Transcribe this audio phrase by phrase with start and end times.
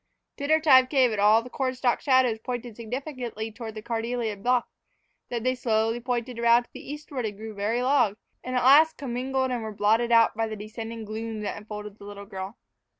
[0.35, 4.65] Dinner time came, and all the corn stalk shadows pointed significantly toward the carnelian bluff;
[5.29, 8.97] then they slowly shifted around to the eastward and grew very long; and at last
[8.97, 12.57] commingled and were blotted out by the descending gloom that infolded the little girl.